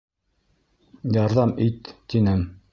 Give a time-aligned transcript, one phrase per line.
[1.19, 2.47] Ярҙам ит, тинем.